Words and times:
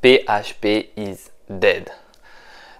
PHP 0.00 0.90
is 0.96 1.16
dead. 1.50 1.90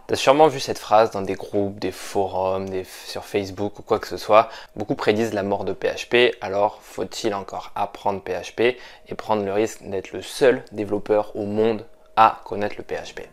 T'as 0.06 0.14
sûrement 0.14 0.46
vu 0.46 0.60
cette 0.60 0.78
phrase 0.78 1.10
dans 1.10 1.20
des 1.20 1.34
groupes, 1.34 1.80
des 1.80 1.90
forums, 1.90 2.68
sur 2.84 3.24
Facebook 3.24 3.80
ou 3.80 3.82
quoi 3.82 3.98
que 3.98 4.06
ce 4.06 4.16
soit. 4.16 4.48
Beaucoup 4.76 4.94
prédisent 4.94 5.34
la 5.34 5.42
mort 5.42 5.64
de 5.64 5.72
PHP, 5.72 6.36
alors 6.40 6.80
faut-il 6.80 7.34
encore 7.34 7.72
apprendre 7.74 8.22
PHP 8.22 8.78
et 9.08 9.14
prendre 9.16 9.44
le 9.44 9.52
risque 9.52 9.82
d'être 9.82 10.12
le 10.12 10.22
seul 10.22 10.64
développeur 10.70 11.34
au 11.34 11.44
monde 11.44 11.84
à 12.14 12.40
connaître 12.44 12.76
le 12.78 12.84
PHP 12.84 13.28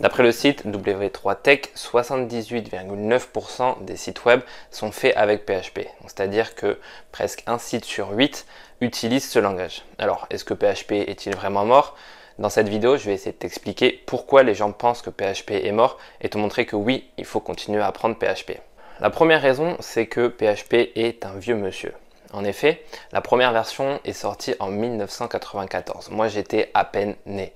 D'après 0.00 0.22
le 0.22 0.30
site 0.30 0.64
W3Tech, 0.64 1.62
78,9% 1.74 3.84
des 3.84 3.96
sites 3.96 4.24
web 4.24 4.42
sont 4.70 4.92
faits 4.92 5.16
avec 5.16 5.44
PHP. 5.44 5.88
C'est-à-dire 6.02 6.54
que 6.54 6.78
presque 7.10 7.42
un 7.48 7.58
site 7.58 7.84
sur 7.84 8.12
8 8.12 8.46
utilise 8.80 9.28
ce 9.28 9.40
langage. 9.40 9.82
Alors, 9.98 10.28
est-ce 10.30 10.44
que 10.44 10.54
PHP 10.54 10.92
est-il 10.92 11.34
vraiment 11.34 11.64
mort? 11.64 11.96
Dans 12.38 12.48
cette 12.48 12.68
vidéo, 12.68 12.96
je 12.96 13.06
vais 13.06 13.14
essayer 13.14 13.32
de 13.32 13.38
t'expliquer 13.38 14.00
pourquoi 14.06 14.44
les 14.44 14.54
gens 14.54 14.70
pensent 14.70 15.02
que 15.02 15.10
PHP 15.10 15.50
est 15.50 15.72
mort 15.72 15.98
et 16.20 16.28
te 16.28 16.38
montrer 16.38 16.64
que 16.64 16.76
oui, 16.76 17.10
il 17.18 17.24
faut 17.24 17.40
continuer 17.40 17.82
à 17.82 17.88
apprendre 17.88 18.14
PHP. 18.14 18.60
La 19.00 19.10
première 19.10 19.42
raison, 19.42 19.76
c'est 19.80 20.06
que 20.06 20.28
PHP 20.28 20.92
est 20.94 21.26
un 21.26 21.34
vieux 21.34 21.56
monsieur. 21.56 21.92
En 22.32 22.44
effet, 22.44 22.84
la 23.10 23.20
première 23.20 23.52
version 23.52 23.98
est 24.04 24.12
sortie 24.12 24.54
en 24.60 24.68
1994. 24.68 26.10
Moi, 26.10 26.28
j'étais 26.28 26.70
à 26.74 26.84
peine 26.84 27.16
né 27.26 27.52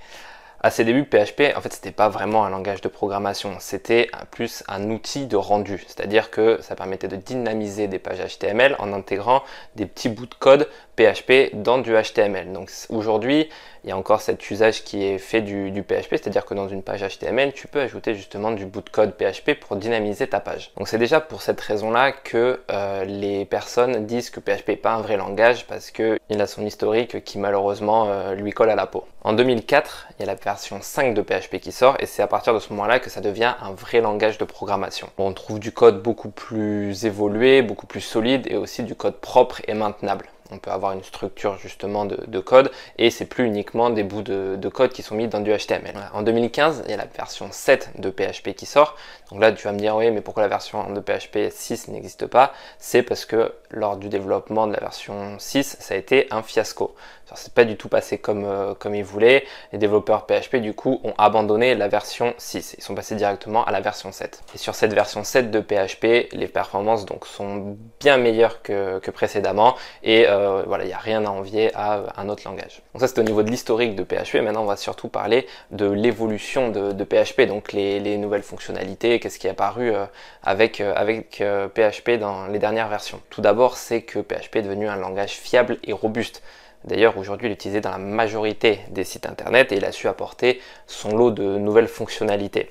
à 0.63 0.71
ses 0.71 0.85
débuts, 0.85 1.05
PHP, 1.05 1.57
en 1.57 1.61
fait, 1.61 1.73
c'était 1.73 1.91
pas 1.91 2.09
vraiment 2.09 2.45
un 2.45 2.51
langage 2.51 2.81
de 2.81 2.89
programmation, 2.89 3.57
c'était 3.59 4.11
plus 4.31 4.63
un 4.69 4.91
outil 4.91 5.27
de 5.27 5.37
rendu. 5.37 5.85
C'est-à-dire 5.89 6.31
que 6.31 6.61
ça 6.63 6.77
permettait 6.77 7.09
de 7.09 7.17
dynamiser 7.17 7.89
des 7.89 7.99
pages 7.99 8.21
HTML 8.21 8.77
en 8.79 8.93
intégrant 8.93 9.43
des 9.75 9.87
petits 9.87 10.09
bouts 10.09 10.27
de 10.27 10.35
code 10.35 10.69
PHP 10.97 11.55
dans 11.55 11.79
du 11.79 11.93
HTML. 11.95 12.53
Donc 12.53 12.71
aujourd'hui, 12.89 13.49
il 13.85 13.91
y 13.91 13.93
a 13.93 13.97
encore 13.97 14.21
cet 14.21 14.49
usage 14.51 14.85
qui 14.85 15.05
est 15.05 15.19
fait 15.19 15.41
du, 15.41 15.83
PHP, 15.83 16.11
c'est-à-dire 16.11 16.45
que 16.45 16.55
dans 16.55 16.69
une 16.69 16.83
page 16.83 17.03
HTML, 17.03 17.53
tu 17.53 17.67
peux 17.67 17.81
ajouter 17.81 18.15
justement 18.15 18.53
du 18.53 18.65
bout 18.65 18.83
de 18.83 18.91
code 18.91 19.15
PHP 19.17 19.55
pour 19.59 19.77
dynamiser 19.77 20.27
ta 20.29 20.39
page. 20.39 20.71
Donc 20.77 20.87
c'est 20.89 20.99
déjà 20.99 21.21
pour 21.21 21.43
cette 21.43 21.61
raison-là 21.61 22.13
que 22.13 22.61
euh, 22.71 23.05
les 23.05 23.45
personnes 23.45 24.07
disent 24.07 24.31
que 24.31 24.39
PHP 24.39 24.69
n'est 24.69 24.77
pas 24.77 24.93
un 24.93 25.01
vrai 25.01 25.17
langage 25.17 25.67
parce 25.67 25.91
qu'il 25.91 26.19
a 26.31 26.47
son 26.47 26.65
historique 26.65 27.25
qui 27.25 27.39
malheureusement 27.39 28.09
euh, 28.09 28.35
lui 28.35 28.53
colle 28.53 28.71
à 28.71 28.77
la 28.77 28.87
peau. 28.87 29.05
En 29.25 29.33
2004, 29.33 30.09
il 30.19 30.21
y 30.21 30.23
a 30.25 30.27
la 30.27 30.35
version 30.35 30.79
5 30.81 31.15
de 31.15 31.23
PHP 31.23 31.59
qui 31.59 31.73
sort 31.73 31.97
et 31.99 32.07
c'est 32.07 32.23
à 32.23 32.29
partir 32.29 32.55
de 32.55 32.59
ce 32.61 32.71
moment-là 32.71 33.01
que 33.01 33.11
ça 33.11 33.21
devient 33.21 33.55
un 33.61 33.73
vrai 33.73 34.01
langage 34.01 34.39
de 34.39 34.45
programmation. 34.45 35.09
On 35.19 35.33
trouve 35.33 35.59
du 35.59 35.73
code 35.73 36.03
beaucoup 36.03 36.31
plus 36.31 37.05
évolué, 37.05 37.63
beaucoup 37.63 37.87
plus 37.87 38.01
solide 38.01 38.47
et 38.49 38.57
aussi 38.57 38.83
du 38.83 38.95
code 38.95 39.17
propre 39.17 39.61
et 39.67 39.75
maintenable 39.75 40.27
on 40.51 40.59
peut 40.59 40.71
avoir 40.71 40.93
une 40.93 41.03
structure 41.03 41.59
justement 41.59 42.05
de, 42.05 42.41
code 42.41 42.71
et 42.99 43.11
c'est 43.11 43.27
plus 43.27 43.45
uniquement 43.45 43.91
des 43.91 44.03
bouts 44.03 44.23
de, 44.23 44.69
code 44.69 44.93
qui 44.93 45.03
sont 45.03 45.15
mis 45.15 45.29
dans 45.29 45.41
du 45.41 45.51
HTML. 45.51 45.95
En 46.13 46.23
2015, 46.23 46.83
il 46.87 46.91
y 46.91 46.95
a 46.95 46.97
la 46.97 47.07
version 47.07 47.49
7 47.51 48.01
de 48.01 48.11
PHP 48.11 48.55
qui 48.55 48.67
sort. 48.67 48.97
Donc 49.31 49.41
là, 49.41 49.53
tu 49.53 49.65
vas 49.65 49.73
me 49.73 49.79
dire, 49.79 49.97
oui, 49.97 50.11
mais 50.11 50.21
pourquoi 50.21 50.43
la 50.43 50.49
version 50.49 50.91
de 50.93 51.01
PHP 51.01 51.51
6 51.51 51.89
n'existe 51.89 52.27
pas? 52.27 52.53
C'est 52.79 53.03
parce 53.03 53.25
que 53.25 53.53
lors 53.73 53.97
du 53.97 54.09
développement 54.09 54.67
de 54.67 54.73
la 54.73 54.81
version 54.81 55.39
6, 55.39 55.77
ça 55.81 55.95
a 55.95 55.97
été 55.97 56.29
un 56.31 56.43
fiasco. 56.43 56.95
C'est 57.35 57.55
pas 57.55 57.65
du 57.65 57.79
tout 57.79 57.89
passé 57.89 58.19
comme, 58.19 58.45
euh, 58.45 58.75
comme 58.75 58.95
ils 58.95 59.05
voulaient. 59.05 59.45
Les 59.73 59.79
développeurs 59.79 60.27
PHP, 60.27 60.57
du 60.57 60.75
coup, 60.75 61.01
ont 61.03 61.15
abandonné 61.17 61.75
la 61.75 61.89
version 61.89 62.35
6. 62.37 62.75
Ils 62.77 62.85
sont 62.85 62.95
passés 62.95 63.15
directement 63.15 63.65
à 63.65 63.71
la 63.71 63.81
version 63.81 64.13
7. 64.13 64.43
Et 64.55 64.59
sur 64.59 64.75
cette 64.75 64.93
version 64.93 65.25
7 65.25 65.51
de 65.51 65.61
PHP, 65.61 66.31
les 66.33 66.47
performances 66.47 67.07
donc, 67.07 67.25
sont 67.25 67.79
bien 68.01 68.19
meilleures 68.19 68.61
que, 68.61 68.99
précédemment. 69.11 69.77
Et 70.03 70.29
euh, 70.29 70.43
euh, 70.43 70.63
voilà, 70.67 70.85
il 70.85 70.89
n'y 70.89 70.93
a 70.93 70.99
rien 70.99 71.25
à 71.25 71.31
envier 71.31 71.71
à 71.75 72.03
un 72.17 72.29
autre 72.29 72.43
langage. 72.45 72.83
Donc 72.93 73.01
ça 73.01 73.09
c'est 73.09 73.19
au 73.19 73.23
niveau 73.23 73.43
de 73.43 73.51
l'historique 73.51 73.95
de 73.95 74.05
PHP. 74.05 74.37
Maintenant 74.37 74.63
on 74.63 74.67
va 74.67 74.77
surtout 74.77 75.09
parler 75.09 75.47
de 75.71 75.89
l'évolution 75.89 76.71
de, 76.71 77.05
PHP, 77.05 77.43
donc 77.43 77.73
les, 77.73 78.17
nouvelles 78.17 78.43
fonctionnalités, 78.43 79.19
qu'est-ce 79.21 79.39
qui 79.39 79.47
est 79.47 79.51
apparu 79.51 79.93
euh, 79.93 80.05
avec, 80.43 80.81
euh, 80.81 80.93
avec 80.95 81.43
PHP 81.75 82.19
dans 82.19 82.47
les 82.47 82.59
dernières 82.59 82.89
versions. 82.89 83.21
Tout 83.31 83.41
d'abord 83.41 83.62
c'est 83.71 84.03
que 84.03 84.19
PHP 84.19 84.57
est 84.57 84.63
devenu 84.63 84.89
un 84.89 84.97
langage 84.97 85.33
fiable 85.33 85.79
et 85.85 85.93
robuste. 85.93 86.43
D'ailleurs, 86.85 87.17
aujourd'hui, 87.17 87.47
il 87.47 87.51
est 87.51 87.55
utilisé 87.55 87.81
dans 87.81 87.91
la 87.91 87.99
majorité 87.99 88.81
des 88.91 89.05
sites 89.05 89.27
internet 89.27 89.71
et 89.73 89.77
il 89.77 89.85
a 89.85 89.93
su 89.93 90.09
apporter 90.09 90.61
son 90.87 91.17
lot 91.17 91.31
de 91.31 91.59
nouvelles 91.59 91.89
fonctionnalités. 91.89 92.71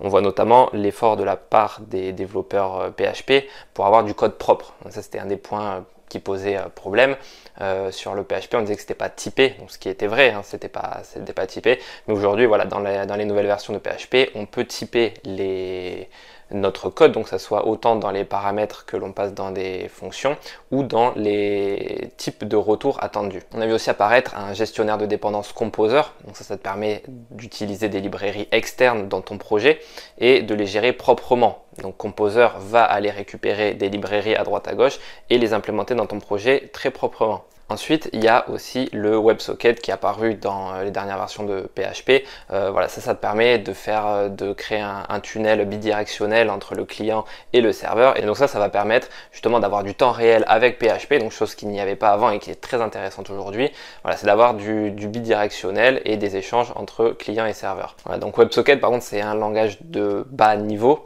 On 0.00 0.08
voit 0.08 0.20
notamment 0.20 0.68
l'effort 0.72 1.16
de 1.16 1.24
la 1.24 1.36
part 1.36 1.80
des 1.80 2.12
développeurs 2.12 2.92
PHP 2.94 3.48
pour 3.74 3.86
avoir 3.86 4.04
du 4.04 4.14
code 4.14 4.36
propre. 4.36 4.74
ça, 4.90 5.02
c'était 5.02 5.18
un 5.18 5.26
des 5.26 5.36
points 5.36 5.84
qui 6.08 6.18
posait 6.18 6.56
euh, 6.56 6.68
problème. 6.74 7.16
Euh, 7.60 7.90
sur 7.90 8.14
le 8.14 8.22
PHP, 8.22 8.54
on 8.54 8.60
disait 8.60 8.76
que 8.76 8.80
c'était 8.80 8.94
pas 8.94 9.10
typé, 9.10 9.56
ce 9.66 9.78
qui 9.78 9.88
était 9.88 10.06
vrai, 10.06 10.30
hein, 10.30 10.42
c'était 10.44 10.68
pas, 10.68 11.02
typé. 11.46 11.80
Mais 12.06 12.14
aujourd'hui, 12.14 12.46
voilà, 12.46 12.64
dans 12.64 12.78
dans 12.80 13.16
les 13.16 13.24
nouvelles 13.24 13.46
versions 13.46 13.72
de 13.72 13.78
PHP, 13.78 14.30
on 14.36 14.46
peut 14.46 14.64
typer 14.64 15.14
les, 15.24 16.08
notre 16.50 16.88
code, 16.88 17.12
donc 17.12 17.28
ça 17.28 17.38
soit 17.38 17.66
autant 17.66 17.96
dans 17.96 18.10
les 18.10 18.24
paramètres 18.24 18.86
que 18.86 18.96
l'on 18.96 19.12
passe 19.12 19.34
dans 19.34 19.50
des 19.50 19.88
fonctions 19.88 20.36
ou 20.70 20.82
dans 20.82 21.12
les 21.14 22.10
types 22.16 22.44
de 22.44 22.56
retours 22.56 23.02
attendus. 23.02 23.42
On 23.54 23.60
a 23.60 23.66
vu 23.66 23.72
aussi 23.72 23.90
apparaître 23.90 24.36
un 24.36 24.54
gestionnaire 24.54 24.98
de 24.98 25.06
dépendance 25.06 25.52
Composer, 25.52 26.02
donc 26.24 26.36
ça, 26.36 26.44
ça 26.44 26.56
te 26.56 26.62
permet 26.62 27.02
d'utiliser 27.30 27.88
des 27.88 28.00
librairies 28.00 28.48
externes 28.52 29.08
dans 29.08 29.20
ton 29.20 29.38
projet 29.38 29.80
et 30.18 30.42
de 30.42 30.54
les 30.54 30.66
gérer 30.66 30.92
proprement. 30.92 31.64
Donc 31.82 31.96
Composer 31.96 32.48
va 32.58 32.82
aller 32.82 33.10
récupérer 33.10 33.74
des 33.74 33.88
librairies 33.88 34.36
à 34.36 34.44
droite 34.44 34.68
à 34.68 34.74
gauche 34.74 34.98
et 35.30 35.38
les 35.38 35.52
implémenter 35.52 35.94
dans 35.94 36.06
ton 36.06 36.18
projet 36.18 36.70
très 36.72 36.90
proprement. 36.90 37.44
Ensuite, 37.70 38.08
il 38.14 38.24
y 38.24 38.28
a 38.28 38.48
aussi 38.48 38.88
le 38.94 39.18
WebSocket 39.18 39.82
qui 39.82 39.90
est 39.90 39.94
apparu 39.94 40.36
dans 40.36 40.72
euh, 40.72 40.84
les 40.84 40.90
dernières 40.90 41.18
versions 41.18 41.44
de 41.44 41.68
PHP. 41.74 42.24
Euh, 42.50 42.70
voilà, 42.70 42.88
ça, 42.88 43.02
ça 43.02 43.14
te 43.14 43.20
permet 43.20 43.58
de 43.58 43.74
faire, 43.74 44.06
euh, 44.06 44.28
de 44.30 44.54
créer 44.54 44.80
un, 44.80 45.20
tunnel 45.20 45.66
bidirectionnel 45.66 46.48
entre 46.48 46.74
le 46.74 46.86
client 46.86 47.26
et 47.52 47.60
le 47.60 47.72
serveur. 47.72 48.18
Et 48.18 48.22
donc 48.22 48.38
ça, 48.38 48.48
ça 48.48 48.58
va 48.58 48.70
permettre 48.70 49.08
justement 49.32 49.60
d'avoir 49.60 49.82
du 49.82 49.94
temps 49.94 50.12
réel 50.12 50.44
avec 50.46 50.78
PHP, 50.78 51.18
donc 51.18 51.30
chose 51.30 51.54
qu'il 51.54 51.68
n'y 51.68 51.80
avait 51.80 51.96
pas 51.96 52.08
avant 52.08 52.30
et 52.30 52.38
qui 52.38 52.50
est 52.50 52.60
très 52.60 52.80
intéressante 52.80 53.28
aujourd'hui. 53.28 53.70
Voilà, 54.02 54.16
c'est 54.16 54.26
d'avoir 54.26 54.54
du, 54.54 54.90
bidirectionnel 54.90 56.00
et 56.06 56.16
des 56.16 56.36
échanges 56.36 56.72
entre 56.74 57.10
client 57.10 57.44
et 57.44 57.52
serveur. 57.52 57.96
Voilà, 58.04 58.18
donc 58.18 58.38
WebSocket, 58.38 58.80
par 58.80 58.88
contre, 58.88 59.04
c'est 59.04 59.20
un 59.20 59.34
langage 59.34 59.76
de 59.82 60.24
bas 60.30 60.56
niveau. 60.56 61.04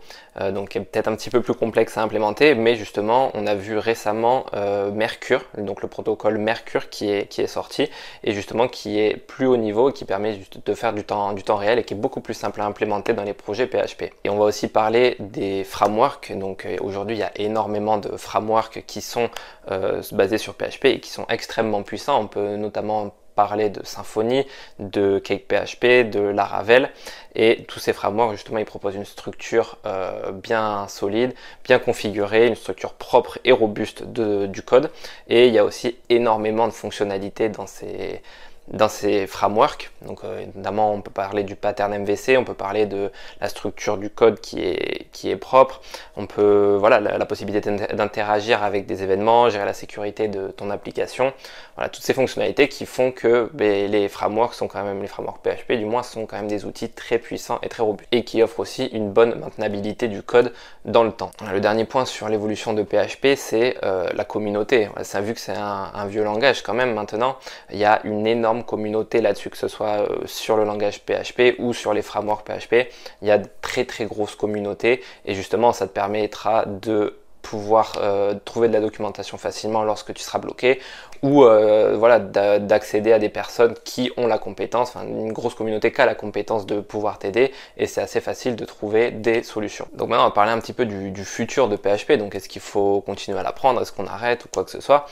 Donc 0.54 0.70
qui 0.70 0.78
est 0.78 0.80
peut-être 0.80 1.08
un 1.08 1.14
petit 1.14 1.28
peu 1.28 1.42
plus 1.42 1.52
complexe 1.52 1.98
à 1.98 2.02
implémenter, 2.02 2.54
mais 2.54 2.74
justement 2.74 3.30
on 3.34 3.46
a 3.46 3.54
vu 3.54 3.76
récemment 3.76 4.46
Mercure, 4.90 5.42
donc 5.58 5.82
le 5.82 5.88
protocole 5.88 6.38
Mercure 6.38 6.51
qui 6.90 7.10
est, 7.10 7.26
qui 7.26 7.40
est 7.40 7.46
sorti 7.46 7.88
et 8.24 8.32
justement 8.32 8.68
qui 8.68 8.98
est 8.98 9.16
plus 9.16 9.46
haut 9.46 9.56
niveau, 9.56 9.90
qui 9.92 10.04
permet 10.04 10.40
de 10.64 10.74
faire 10.74 10.92
du 10.92 11.04
temps, 11.04 11.32
du 11.32 11.42
temps 11.42 11.56
réel 11.56 11.78
et 11.78 11.84
qui 11.84 11.94
est 11.94 11.96
beaucoup 11.96 12.20
plus 12.20 12.34
simple 12.34 12.60
à 12.60 12.66
implémenter 12.66 13.12
dans 13.12 13.24
les 13.24 13.34
projets 13.34 13.66
PHP. 13.66 14.12
Et 14.24 14.30
on 14.30 14.36
va 14.36 14.44
aussi 14.44 14.68
parler 14.68 15.16
des 15.18 15.64
frameworks, 15.64 16.32
donc 16.36 16.66
euh, 16.66 16.76
aujourd'hui 16.80 17.16
il 17.16 17.20
y 17.20 17.24
a 17.24 17.32
énormément 17.36 17.98
de 17.98 18.16
frameworks 18.16 18.84
qui 18.86 19.00
sont 19.00 19.30
basés 20.12 20.38
sur 20.38 20.54
PHP 20.54 20.86
et 20.86 21.00
qui 21.00 21.10
sont 21.10 21.24
extrêmement 21.28 21.82
puissants, 21.82 22.20
on 22.20 22.26
peut 22.26 22.56
notamment 22.56 23.14
parler 23.34 23.70
de 23.70 23.84
Symfony, 23.84 24.47
de 24.78 25.19
CakePHP, 25.19 26.10
de 26.10 26.20
Laravel 26.20 26.91
et 27.34 27.65
tous 27.66 27.78
ces 27.78 27.93
frameworks 27.93 28.32
justement 28.32 28.59
ils 28.59 28.65
proposent 28.65 28.94
une 28.94 29.04
structure 29.04 29.78
euh, 29.87 30.32
bien 30.32 30.87
solide, 30.88 31.34
bien 31.65 31.78
configurée, 31.78 32.47
une 32.47 32.56
structure 32.56 32.93
propre 32.93 33.38
et 33.44 33.53
robuste 33.53 34.04
du 34.04 34.62
code. 34.62 34.91
Et 35.28 35.48
il 35.48 35.54
y 35.54 35.59
a 35.59 35.65
aussi 35.65 35.97
énormément 36.09 36.66
de 36.66 36.72
fonctionnalités 36.72 37.48
dans 37.48 37.66
ces 37.66 38.22
dans 38.72 38.88
ces 38.88 39.26
frameworks. 39.26 39.90
Donc 40.06 40.24
euh, 40.24 40.46
notamment 40.54 40.92
on 40.92 41.02
peut 41.02 41.10
parler 41.10 41.44
du 41.44 41.56
pattern 41.56 41.96
MVC, 41.96 42.36
on 42.38 42.44
peut 42.44 42.54
parler 42.54 42.86
de 42.86 43.10
la 43.40 43.48
structure 43.48 43.98
du 43.98 44.10
code 44.10 44.40
qui 44.40 44.60
est, 44.60 45.06
qui 45.12 45.30
est 45.30 45.36
propre, 45.36 45.82
on 46.16 46.26
peut 46.26 46.76
voilà 46.78 46.98
la, 47.00 47.26
possibilité 47.26 47.70
d'interagir 47.70 48.62
avec 48.62 48.86
des 48.86 49.02
événements, 49.02 49.48
gérer 49.50 49.64
la 49.64 49.74
sécurité 49.74 50.28
de 50.28 50.48
ton 50.48 50.70
application. 50.70 51.32
Voilà 51.76 51.88
toutes 51.88 52.02
ces 52.02 52.14
fonctionnalités 52.14 52.69
qui 52.69 52.86
font 52.86 53.12
que 53.12 53.50
ben, 53.52 53.90
les 53.90 54.08
frameworks 54.08 54.54
sont 54.54 54.69
quand 54.69 54.82
même 54.82 55.00
les 55.00 55.08
frameworks 55.08 55.42
PHP 55.42 55.72
du 55.72 55.84
moins 55.84 56.02
sont 56.02 56.26
quand 56.26 56.36
même 56.36 56.48
des 56.48 56.64
outils 56.64 56.90
très 56.90 57.18
puissants 57.18 57.58
et 57.62 57.68
très 57.68 57.82
robustes 57.82 58.08
et 58.12 58.25
qui 58.25 58.42
offrent 58.42 58.60
aussi 58.60 58.86
une 58.86 59.10
bonne 59.10 59.38
maintenabilité 59.38 60.08
du 60.08 60.22
code 60.22 60.52
dans 60.84 61.04
le 61.04 61.12
temps. 61.12 61.30
Le 61.52 61.60
dernier 61.60 61.84
point 61.84 62.04
sur 62.04 62.28
l'évolution 62.28 62.72
de 62.72 62.82
PHP 62.82 63.36
c'est 63.36 63.76
euh, 63.84 64.08
la 64.14 64.25
communauté. 64.25 64.88
Ça 65.02 65.20
vu 65.20 65.34
que 65.34 65.40
c'est 65.40 65.56
un, 65.56 65.90
un 65.94 66.06
vieux 66.06 66.25
langage 66.25 66.62
quand 66.62 66.75
même 66.75 66.94
maintenant, 66.94 67.36
il 67.70 67.78
y 67.78 67.84
a 67.84 68.00
une 68.04 68.26
énorme 68.26 68.62
communauté 68.62 69.20
là-dessus, 69.20 69.50
que 69.50 69.56
ce 69.56 69.69
soit 69.69 70.09
euh, 70.09 70.26
sur 70.26 70.56
le 70.56 70.64
langage 70.64 71.03
PHP 71.03 71.59
ou 71.59 71.73
sur 71.73 71.93
les 71.93 72.03
frameworks 72.03 72.47
PHP. 72.47 72.88
Il 73.23 73.29
y 73.29 73.31
a 73.31 73.38
de 73.38 73.49
très 73.61 73.85
très 73.85 74.05
grosses 74.05 74.37
communautés 74.37 75.03
et 75.25 75.35
justement 75.35 75.73
ça 75.73 75.87
te 75.87 75.93
permettra 75.93 76.64
de 76.67 77.19
pouvoir 77.43 77.94
euh, 78.00 78.35
trouver 78.44 78.69
de 78.69 78.73
la 78.73 78.81
documentation 78.81 79.37
facilement 79.37 79.82
lorsque 79.82 80.14
tu 80.14 80.23
seras 80.23 80.38
bloqué 80.38 80.81
ou 81.22 81.44
euh, 81.44 81.94
voilà 81.96 82.19
d'accéder 82.19 83.12
à 83.12 83.19
des 83.19 83.28
personnes 83.28 83.74
qui 83.84 84.10
ont 84.16 84.26
la 84.26 84.38
compétence, 84.38 84.88
enfin 84.88 85.06
une 85.06 85.32
grosse 85.32 85.54
communauté 85.54 85.92
qui 85.92 86.00
a 86.00 86.06
la 86.06 86.16
compétence 86.16 86.66
de 86.66 86.80
pouvoir 86.80 87.19
t'aider 87.19 87.52
et 87.76 87.86
c'est 87.86 88.00
assez 88.00 88.20
facile 88.20 88.56
de 88.56 88.64
trouver 88.64 89.12
des 89.12 89.44
solutions. 89.44 89.86
Donc 89.94 90.08
maintenant 90.08 90.24
on 90.24 90.28
va 90.28 90.34
parler 90.34 90.50
un 90.50 90.58
petit 90.58 90.72
peu 90.72 90.84
du, 90.84 91.24
futur 91.24 91.69
de 91.69 91.76
PHP, 91.76 92.14
donc 92.14 92.34
est-ce 92.34 92.48
qu'il 92.48 92.60
faut 92.60 93.00
continuer 93.00 93.38
à 93.38 93.44
l'apprendre, 93.44 93.80
est-ce 93.80 93.92
qu'on 93.92 94.06
arrête 94.06 94.44
ou 94.44 94.48
quoi 94.52 94.64
que 94.64 94.70
ce 94.70 94.80
soit? 94.80 95.06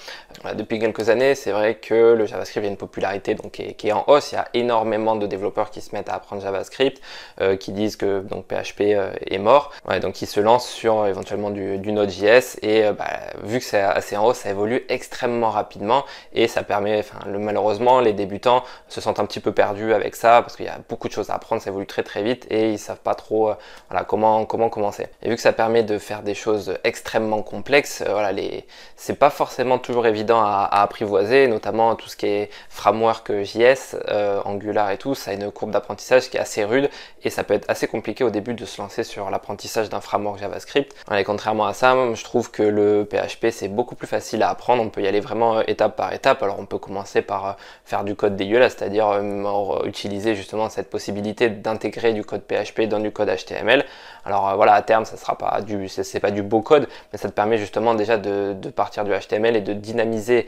depuis 0.55 0.79
quelques 0.79 1.09
années 1.11 1.35
c'est 1.35 1.53
vrai 1.53 1.77
que 1.77 2.15
le 2.15 2.27
JavaScript 2.27 2.65
a 2.65 2.69
une 2.69 2.77
popularité 2.77 3.35
donc, 3.35 3.53
qui, 3.53 3.89
est, 3.89 3.93
en 3.93 4.05
hausse, 4.09 4.33
il 4.33 4.35
y 4.35 4.39
a 4.39 4.49
énormément 4.55 5.15
de 5.15 5.27
développeurs 5.27 5.71
qui 5.71 5.81
se 5.81 5.95
mettent 5.95 6.09
à 6.09 6.15
apprendre 6.15 6.43
JavaScript, 6.43 7.01
euh, 7.41 7.57
qui 7.57 7.73
disent 7.73 7.97
que 7.97 8.21
donc 8.21 8.47
PHP 8.47 8.81
euh, 8.81 9.13
est 9.27 9.39
mort, 9.39 9.73
donc 10.03 10.15
qui 10.15 10.27
se 10.27 10.41
lancent 10.41 10.69
sur 10.69 11.07
éventuellement 11.07 11.51
du, 11.51 11.79
du 11.79 11.93
Node.js 11.93 12.59
et 12.63 12.91
bah, 12.91 13.07
vu 13.45 13.59
que 13.61 13.65
c'est 13.65 13.81
assez 13.81 14.17
en 14.17 14.27
hausse, 14.27 14.39
ça 14.39 14.51
évolue 14.51 14.85
extrêmement 14.89 15.51
rapidement 15.51 16.00
et 16.33 16.49
ça 16.49 16.63
permet, 16.63 16.99
enfin 16.99 17.19
malheureusement 17.27 18.01
les 18.01 18.13
débutants 18.13 18.65
se 18.89 19.01
sentent 19.01 19.21
un 19.21 19.27
petit 19.27 19.41
peu 19.41 19.53
perdus 19.53 19.93
avec 19.95 20.17
ça 20.17 20.43
parce 20.43 20.57
qu'il 20.57 20.67
y 20.67 20.69
a 20.69 20.79
beaucoup 20.89 21.09
de 21.09 21.13
choses 21.13 21.31
à 21.31 21.35
apprendre, 21.35 21.63
ça 21.63 21.71
évolue 21.71 21.87
très 21.87 22.03
très 22.03 22.23
vite 22.23 22.47
et 22.51 22.73
ils 22.73 22.79
savent 22.79 22.99
pas 22.99 23.15
trop 23.15 23.51
euh, 23.51 23.55
voilà, 23.89 24.05
comment, 24.05 24.45
comment 24.45 24.69
commencer. 24.69 25.09
Et 25.23 25.29
vu 25.29 25.37
que 25.37 25.43
ça 25.43 25.53
permet 25.53 25.83
de 25.83 25.99
faire 25.99 26.23
des 26.23 26.35
choses 26.35 26.75
extrêmement 26.85 27.43
complexes, 27.43 28.03
euh, 28.07 28.13
voilà, 28.13 28.33
les... 28.33 28.67
c'est 28.97 29.19
pas 29.19 29.31
forcément 29.31 29.79
toujours 29.79 30.07
évident 30.07 30.41
à, 30.41 30.69
apprivoiser, 30.83 31.47
notamment 31.47 31.95
tout 31.97 32.09
ce 32.09 32.17
qui 32.17 32.27
est 32.27 32.51
framework 32.69 33.33
JS, 33.43 33.97
euh, 34.09 34.41
Angular 34.45 34.91
et 34.91 34.99
tout, 34.99 35.15
ça 35.15 35.31
a 35.31 35.35
une 35.35 35.51
courbe 35.51 35.71
d'apprentissage 35.71 36.31
qui 36.31 36.37
est 36.37 36.41
assez 36.41 36.65
rude 36.65 36.91
et 37.23 37.31
ça 37.31 37.45
peut 37.45 37.55
être 37.55 37.69
assez 37.69 37.87
compliqué 37.87 38.25
au 38.25 38.31
début 38.31 38.55
de 38.55 38.65
se 38.65 38.81
lancer 38.81 39.05
sur 39.05 39.31
l'apprentissage 39.31 39.89
d'un 39.89 40.01
framework 40.01 40.39
JavaScript. 40.39 40.95
contrairement 41.25 41.67
à 41.67 41.75
ça, 41.75 41.95
je 42.15 42.25
trouve 42.25 42.51
que 42.51 42.63
le 42.63 43.05
PHP 43.05 43.51
c'est 43.51 43.69
beaucoup 43.69 43.95
plus 43.95 44.07
facile 44.07 44.43
à 44.43 44.51
apprendre, 44.51 44.83
on 44.83 44.89
peut 44.89 45.03
y 45.03 45.07
aller 45.07 45.21
vraiment 45.21 45.61
étape 45.63 45.90
par 45.91 46.13
étape. 46.13 46.43
Alors 46.43 46.59
on 46.59 46.67
peut 46.67 46.79
commencer 46.79 47.23
par 47.23 47.47
euh, 47.47 47.53
faire 47.85 48.05
du 48.05 48.15
code 48.15 48.37
dégueulasse, 48.37 48.77
c'est-à-dire 48.79 49.09
euh, 49.09 49.85
utiliser 49.85 50.35
justement 50.35 50.69
cette 50.69 50.91
possibilité 50.91 51.49
d'intégrer 51.49 52.13
du 52.13 52.25
code 52.25 52.43
PHP 52.43 52.83
dans 52.83 53.01
du 53.01 53.11
code 53.11 53.29
HTML. 53.29 53.85
Alors 54.25 54.49
euh, 54.49 54.55
voilà, 54.55 54.75
à 54.75 54.83
terme, 54.83 55.05
ça 55.05 55.17
sera 55.17 55.37
pas 55.37 55.61
du, 55.61 55.89
c'est 55.89 56.21
pas 56.21 56.31
du 56.31 56.43
beau 56.43 56.61
code, 56.61 56.89
mais 57.13 57.19
ça 57.19 57.29
te 57.29 57.35
permet 57.35 57.59
justement 57.59 57.95
déjà 57.95 58.19
de, 58.19 58.55
partir 58.71 59.05
du 59.05 59.13
HTML 59.13 59.57
et 59.57 59.61
de 59.61 59.73
dynamiser 59.73 60.47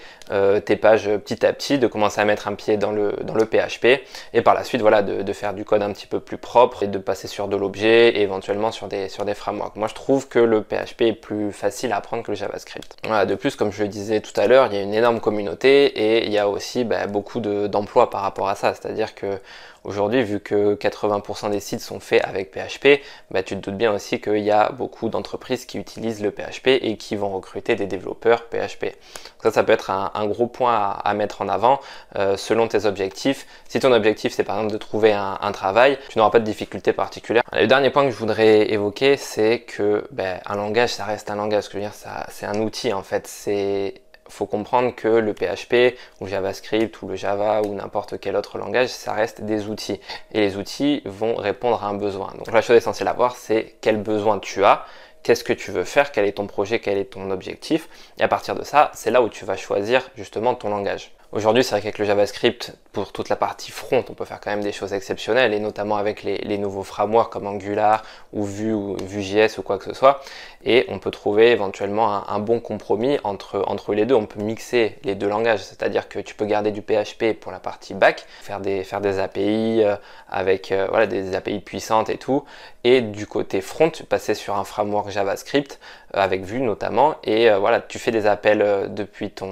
tes 0.64 0.76
pages 0.76 1.08
petit 1.18 1.44
à 1.44 1.52
petit, 1.52 1.78
de 1.78 1.86
commencer 1.86 2.20
à 2.20 2.24
mettre 2.24 2.48
un 2.48 2.54
pied 2.54 2.76
dans 2.76 2.92
le, 2.92 3.16
dans 3.22 3.34
le 3.34 3.44
PHP, 3.44 4.02
et 4.32 4.42
par 4.42 4.54
la 4.54 4.64
suite, 4.64 4.80
voilà, 4.80 5.02
de, 5.02 5.32
faire 5.32 5.54
du 5.54 5.64
code 5.64 5.82
un 5.82 5.92
petit 5.92 6.06
peu 6.06 6.20
plus 6.20 6.36
propre 6.36 6.82
et 6.82 6.86
de 6.86 6.98
passer 6.98 7.28
sur 7.28 7.48
de 7.48 7.56
l'objet 7.56 8.10
et 8.10 8.22
éventuellement 8.22 8.70
sur 8.70 8.88
des, 8.88 9.08
sur 9.08 9.24
des 9.24 9.34
frameworks. 9.34 9.76
Moi, 9.76 9.88
je 9.88 9.94
trouve 9.94 10.28
que 10.28 10.38
le 10.38 10.62
PHP 10.62 11.02
est 11.02 11.12
plus 11.12 11.52
facile 11.52 11.92
à 11.92 11.96
apprendre 11.96 12.22
que 12.22 12.30
le 12.30 12.36
JavaScript. 12.36 12.96
Voilà, 13.04 13.26
de 13.26 13.34
plus, 13.34 13.56
comme 13.56 13.72
je 13.72 13.84
disais 13.84 14.20
tout 14.20 14.38
à 14.38 14.46
l'heure, 14.46 14.68
il 14.70 14.74
y 14.74 14.78
a 14.78 14.82
une 14.82 14.94
énorme 14.94 15.20
et 15.38 16.26
il 16.26 16.32
y 16.32 16.38
a 16.38 16.48
aussi 16.48 16.84
bah, 16.84 17.06
beaucoup 17.06 17.40
d'emplois 17.40 18.10
par 18.10 18.22
rapport 18.22 18.48
à 18.48 18.54
ça. 18.54 18.74
C'est-à-dire 18.74 19.14
que 19.14 19.38
Aujourd'hui, 19.84 20.22
vu 20.22 20.38
que 20.38 20.76
80% 20.76 21.50
des 21.50 21.58
sites 21.58 21.80
sont 21.80 21.98
faits 21.98 22.24
avec 22.24 22.52
PHP, 22.52 23.00
bah, 23.32 23.42
tu 23.42 23.56
te 23.56 23.60
doutes 23.60 23.76
bien 23.76 23.92
aussi 23.92 24.20
qu'il 24.20 24.38
y 24.38 24.52
a 24.52 24.70
beaucoup 24.70 25.08
d'entreprises 25.08 25.64
qui 25.64 25.76
utilisent 25.76 26.22
le 26.22 26.30
PHP 26.30 26.68
et 26.68 26.96
qui 26.96 27.16
vont 27.16 27.30
recruter 27.30 27.74
des 27.74 27.86
développeurs 27.86 28.44
PHP. 28.44 28.94
ça, 29.42 29.50
ça 29.50 29.64
peut 29.64 29.72
être 29.72 29.90
un, 29.90 30.26
gros 30.26 30.46
point 30.46 31.00
à, 31.02 31.14
mettre 31.14 31.42
en 31.42 31.48
avant 31.48 31.80
euh, 32.16 32.36
selon 32.36 32.68
tes 32.68 32.86
objectifs. 32.86 33.46
Si 33.68 33.80
ton 33.80 33.92
objectif, 33.92 34.32
c'est 34.32 34.44
par 34.44 34.56
exemple 34.56 34.72
de 34.72 34.78
trouver 34.78 35.12
un, 35.12 35.52
travail, 35.52 35.98
tu 36.08 36.18
n'auras 36.18 36.30
pas 36.30 36.38
de 36.38 36.44
difficultés 36.44 36.92
particulières. 36.92 37.42
Le 37.52 37.66
dernier 37.66 37.90
point 37.90 38.04
que 38.04 38.10
je 38.10 38.16
voudrais 38.16 38.70
évoquer, 38.70 39.16
c'est 39.16 39.60
que 39.60 40.06
ben, 40.12 40.40
un 40.46 40.54
langage, 40.54 40.90
ça 40.90 41.04
reste 41.04 41.28
un 41.28 41.36
langage. 41.36 41.64
Ce 41.64 41.68
que 41.68 41.78
je 41.78 41.84
veux 41.84 41.90
dire, 41.90 42.14
c'est 42.28 42.46
un 42.46 42.60
outil 42.60 42.92
en 42.92 43.02
fait. 43.02 43.26
C'est 43.26 44.01
faut 44.32 44.46
comprendre 44.46 44.94
que 44.94 45.08
le 45.08 45.34
PHP 45.34 45.96
ou 46.20 46.26
JavaScript 46.26 47.02
ou 47.02 47.08
le 47.08 47.16
Java 47.16 47.62
ou 47.62 47.74
n'importe 47.74 48.18
quel 48.18 48.34
autre 48.36 48.58
langage, 48.58 48.88
ça 48.88 49.12
reste 49.12 49.42
des 49.42 49.68
outils. 49.68 50.00
Et 50.32 50.40
les 50.40 50.56
outils 50.56 51.02
vont 51.04 51.34
répondre 51.34 51.82
à 51.84 51.88
un 51.88 51.94
besoin. 51.94 52.32
Donc 52.38 52.50
la 52.50 52.62
chose 52.62 52.76
essentielle 52.76 53.08
à 53.08 53.12
voir, 53.12 53.36
c'est 53.36 53.76
quel 53.80 53.98
besoin 53.98 54.38
tu 54.38 54.64
as, 54.64 54.86
qu'est-ce 55.22 55.44
que 55.44 55.52
tu 55.52 55.70
veux 55.70 55.84
faire, 55.84 56.12
quel 56.12 56.24
est 56.24 56.32
ton 56.32 56.46
projet, 56.46 56.80
quel 56.80 56.98
est 56.98 57.12
ton 57.12 57.30
objectif. 57.30 57.88
Et 58.18 58.22
à 58.22 58.28
partir 58.28 58.54
de 58.54 58.64
ça, 58.64 58.90
c'est 58.94 59.10
là 59.10 59.22
où 59.22 59.28
tu 59.28 59.44
vas 59.44 59.56
choisir 59.56 60.08
justement 60.16 60.54
ton 60.54 60.70
langage. 60.70 61.12
Aujourd'hui, 61.32 61.64
c'est 61.64 61.70
vrai 61.70 61.80
qu'avec 61.80 61.96
le 61.96 62.04
JavaScript, 62.04 62.76
pour 62.92 63.10
toute 63.10 63.30
la 63.30 63.36
partie 63.36 63.70
front, 63.70 64.04
on 64.06 64.12
peut 64.12 64.26
faire 64.26 64.38
quand 64.38 64.50
même 64.50 64.62
des 64.62 64.70
choses 64.70 64.92
exceptionnelles, 64.92 65.54
et 65.54 65.60
notamment 65.60 65.96
avec 65.96 66.22
les, 66.24 66.58
nouveaux 66.58 66.82
frameworks 66.82 67.32
comme 67.32 67.46
Angular 67.46 68.02
ou 68.34 68.44
Vue 68.44 68.74
ou 68.74 68.98
Vue.js 69.02 69.56
ou 69.56 69.62
quoi 69.62 69.78
que 69.78 69.86
ce 69.86 69.94
soit. 69.94 70.20
Et 70.66 70.84
on 70.88 70.98
peut 70.98 71.10
trouver 71.10 71.50
éventuellement 71.52 72.28
un, 72.28 72.38
bon 72.38 72.60
compromis 72.60 73.18
entre, 73.24 73.64
entre 73.66 73.94
les 73.94 74.04
deux. 74.04 74.14
On 74.14 74.26
peut 74.26 74.42
mixer 74.42 74.98
les 75.04 75.14
deux 75.14 75.26
langages, 75.26 75.64
c'est-à-dire 75.64 76.10
que 76.10 76.18
tu 76.18 76.34
peux 76.34 76.44
garder 76.44 76.70
du 76.70 76.82
PHP 76.82 77.32
pour 77.40 77.50
la 77.50 77.60
partie 77.60 77.94
back, 77.94 78.26
faire 78.42 78.60
des, 78.60 78.84
faire 78.84 79.00
des 79.00 79.18
API 79.18 79.82
euh, 79.82 79.96
avec 80.28 80.70
euh, 80.70 80.86
voilà, 80.90 81.06
des 81.06 81.34
API 81.34 81.60
puissantes 81.60 82.10
et 82.10 82.18
tout, 82.18 82.44
et 82.84 83.00
du 83.00 83.26
côté 83.26 83.62
front, 83.62 83.90
passer 84.06 84.34
sur 84.34 84.58
un 84.58 84.64
framework 84.64 85.08
JavaScript 85.08 85.80
avec 86.12 86.44
Vue 86.44 86.60
notamment, 86.60 87.16
et 87.24 87.50
voilà, 87.50 87.80
tu 87.80 87.98
fais 87.98 88.10
des 88.10 88.26
appels 88.26 88.92
depuis 88.92 89.30
ton 89.30 89.50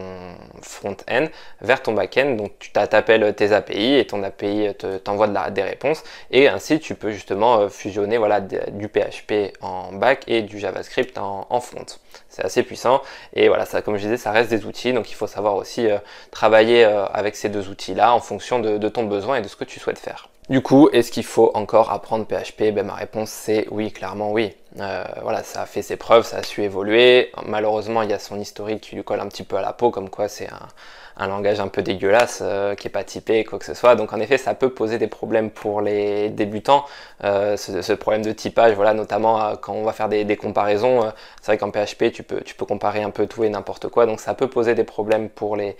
front-end 0.62 1.26
vers 1.60 1.82
ton 1.82 1.92
back-end. 1.92 2.32
Donc 2.36 2.52
tu 2.58 2.70
t'appelles 2.70 3.34
tes 3.34 3.52
API 3.52 3.96
et 3.96 4.06
ton 4.06 4.22
API 4.22 4.68
t'envoie 5.04 5.28
des 5.50 5.62
réponses. 5.62 6.02
Et 6.30 6.48
ainsi 6.48 6.80
tu 6.80 6.94
peux 6.94 7.10
justement 7.10 7.60
euh, 7.60 7.68
fusionner 7.68 8.18
voilà, 8.18 8.40
du 8.40 8.88
PHP 8.88 9.56
en 9.60 9.92
back 9.92 10.24
et 10.26 10.42
du 10.42 10.58
JavaScript 10.58 11.18
en, 11.18 11.60
front. 11.60 11.86
C'est 12.28 12.44
assez 12.44 12.62
puissant. 12.62 13.02
Et 13.34 13.48
voilà, 13.48 13.66
ça, 13.66 13.82
comme 13.82 13.96
je 13.96 14.02
disais, 14.02 14.16
ça 14.16 14.30
reste 14.30 14.50
des 14.50 14.64
outils. 14.66 14.92
Donc 14.92 15.10
il 15.10 15.14
faut 15.14 15.26
savoir 15.26 15.56
aussi 15.56 15.86
euh, 15.86 15.98
travailler 16.30 16.84
euh, 16.84 17.06
avec 17.06 17.36
ces 17.36 17.48
deux 17.48 17.68
outils-là 17.68 18.14
en 18.14 18.20
fonction 18.20 18.58
de, 18.58 18.88
ton 18.88 19.04
besoin 19.04 19.36
et 19.36 19.42
de 19.42 19.48
ce 19.48 19.56
que 19.56 19.64
tu 19.64 19.78
souhaites 19.78 19.98
faire. 19.98 20.28
Du 20.48 20.62
coup, 20.62 20.88
est-ce 20.92 21.12
qu'il 21.12 21.24
faut 21.24 21.52
encore 21.54 21.92
apprendre 21.92 22.26
PHP 22.26 22.72
ben, 22.72 22.84
Ma 22.84 22.94
réponse 22.94 23.30
c'est 23.30 23.68
oui, 23.70 23.92
clairement 23.92 24.32
oui. 24.32 24.52
Voilà, 24.76 25.43
ça 25.43 25.62
a 25.62 25.67
fait 25.67 25.82
ses 25.82 25.96
preuves, 25.96 26.25
ça 26.25 26.38
a 26.38 26.43
su 26.43 26.62
évoluer. 26.62 27.32
Malheureusement, 27.46 28.02
il 28.02 28.11
y 28.11 28.14
a 28.14 28.19
son 28.19 28.38
historique 28.38 28.81
qui 28.82 28.96
lui 28.96 29.05
colle 29.05 29.20
un 29.20 29.28
petit 29.28 29.43
peu 29.43 29.56
à 29.56 29.62
la 29.62 29.72
peau, 29.72 29.90
comme 29.90 30.11
quoi 30.11 30.28
c'est 30.28 30.49
un, 30.49 31.26
langage 31.26 31.61
un 31.61 31.69
peu 31.69 31.82
dégueulasse 31.82 32.40
euh, 32.43 32.75
qui 32.75 32.88
est 32.88 32.90
pas 32.90 33.05
typé, 33.05 33.44
quoi 33.44 33.58
que 33.58 33.64
ce 33.64 33.75
soit. 33.75 33.94
Donc 33.94 34.12
en 34.12 34.20
effet, 34.20 34.38
ça 34.38 34.55
peut 34.55 34.70
poser 34.70 34.99
des 34.99 35.06
problèmes 35.06 35.50
pour 35.50 35.81
les 35.81 36.31
débutants, 36.31 36.87
euh, 37.25 37.56
ce, 37.56 37.93
problème 37.93 38.25
de 38.25 38.32
typage, 38.32 38.75
voilà, 38.75 38.94
notamment 38.94 39.43
euh, 39.43 39.55
quand 39.61 39.75
on 39.75 39.82
va 39.82 39.93
faire 39.93 40.08
des, 40.08 40.37
comparaisons. 40.37 41.12
c'est 41.43 41.52
vrai 41.52 41.58
qu'en 41.58 41.70
PHP, 41.70 42.12
tu 42.12 42.23
peux, 42.23 42.43
comparer 42.66 43.02
un 43.02 43.11
peu 43.11 43.26
tout 43.26 43.44
et 43.44 43.50
n'importe 43.50 43.88
quoi, 43.88 44.06
donc 44.06 44.20
ça 44.20 44.32
peut 44.34 44.49
poser 44.49 44.75
des 44.75 44.84
problèmes 44.84 45.28
pour 45.28 45.56
les, 45.56 45.76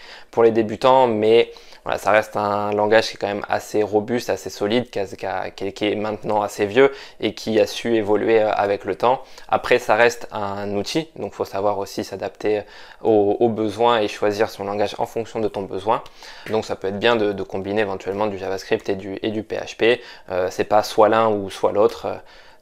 débutants, 0.51 1.07
mais 1.07 1.53
ça 1.97 2.11
reste 2.11 2.37
un 2.37 2.73
langage 2.73 3.09
qui 3.09 3.15
est 3.15 3.19
quand 3.19 3.29
même 3.29 3.47
assez 3.49 3.83
robuste, 3.83 4.29
assez 4.29 4.51
solide, 4.51 4.91
qui, 4.91 4.99
est 4.99 5.95
maintenant 5.95 6.43
assez 6.43 6.67
vieux 6.67 6.93
et 7.21 7.35
qui 7.35 7.59
a 7.61 7.67
su 7.67 7.95
évoluer 7.95 8.41
avec 8.41 8.80
le 8.87 8.97
temps. 8.97 9.23
Après, 9.49 9.79
ça 9.79 9.95
reste 9.95 10.29
un 10.33 10.75
outil, 10.75 11.09
donc 11.17 11.35
faut 11.35 11.45
savoir 11.45 11.79
aussi 11.79 12.05
s'adapter 12.05 12.63
aux 13.03 13.49
besoins 13.49 14.01
et 14.01 14.09
choisir 14.09 14.51
son 14.51 14.65
langage 14.65 14.95
en 14.99 15.07
fonction 15.07 15.41
de 15.41 15.49
ton 15.49 15.63
besoin. 15.63 16.03
Donc 16.49 16.65
ça 16.65 16.77
peut 16.77 16.89
être 16.89 16.99
bien 16.99 17.17
de, 17.17 17.43
combiner 17.43 17.83
éventuellement 17.83 18.27
du 18.27 18.39
JavaScript 18.39 18.89
et 18.89 18.95
du, 18.95 19.43
PHP. 19.43 20.01
Euh, 20.31 20.49
c'est 20.51 20.65
pas 20.65 20.83
soit 20.83 21.09
l'un 21.09 21.29
ou 21.29 21.51
soit 21.51 21.73
l'autre. 21.73 22.07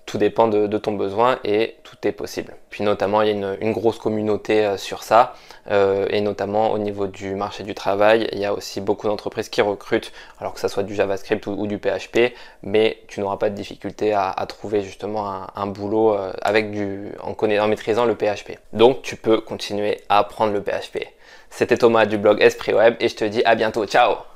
Euh, 0.09 0.11
tout 0.11 0.19
dépend 0.19 0.49
de, 0.49 0.79
ton 0.79 0.93
besoin 0.93 1.39
et 1.45 1.77
tout 1.83 1.97
est 2.05 2.13
possible. 2.13 2.55
Puis 2.71 2.83
notamment, 2.83 3.23
il 3.23 3.29
y 3.29 3.45
a 3.45 3.57
une, 3.61 3.73
grosse 3.73 3.99
communauté 3.99 4.65
euh, 4.65 4.77
sur 4.77 5.03
ça, 5.03 5.35
et 5.71 6.23
notamment 6.23 6.73
au 6.73 6.79
niveau 6.79 7.07
du 7.07 7.35
marché 7.35 7.63
du 7.63 7.75
travail, 7.75 8.27
il 8.33 8.39
y 8.39 8.47
a 8.47 8.55
aussi 8.55 8.81
beaucoup 8.81 9.07
d'entreprises 9.07 9.51
qui 9.51 9.61
recrutent, 9.61 10.13
alors 10.41 10.55
que 10.55 10.61
ça 10.61 10.69
soit 10.69 10.83
du 10.83 10.95
JavaScript 10.95 11.47
ou, 11.47 11.67
du 11.67 11.79
PHP, 11.79 12.33
mais 12.63 12.99
tu 13.07 13.21
n'auras 13.21 13.37
pas 13.37 13.51
de 13.51 13.55
difficulté 13.55 14.15
à, 14.15 14.47
trouver 14.49 14.81
justement 14.81 15.47
un, 15.55 15.67
boulot 15.67 16.17
avec 16.41 16.71
du, 16.71 17.13
en, 17.23 17.35
en 17.39 17.69
maîtrisant 17.69 18.07
le 18.07 18.15
PHP. 18.15 18.59
Donc 18.73 19.03
tu 19.03 19.17
peux 19.17 19.43
continuer 19.43 20.01
à 20.09 20.19
apprendre 20.21 20.55
le 20.55 20.63
PHP. 20.63 21.05
C'était 21.51 21.77
Thomas 21.77 22.07
du 22.07 22.17
blog 22.17 22.41
Esprit 22.41 22.73
Web 22.73 22.95
et 23.01 23.09
je 23.09 23.17
te 23.17 23.25
dis 23.25 23.43
à 23.45 23.55
bientôt. 23.55 23.85
Ciao 23.85 24.29